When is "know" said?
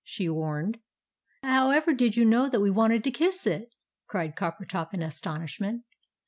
2.25-2.49